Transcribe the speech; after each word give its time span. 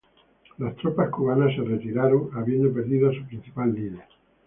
Las 0.57 0.75
tropas 0.77 1.11
cubanas 1.11 1.55
se 1.55 1.61
retiraron 1.61 2.31
habiendo 2.33 2.73
perdido 2.73 3.11
a 3.11 3.13
su 3.13 3.23
principal 3.27 3.71
líder. 3.71 4.03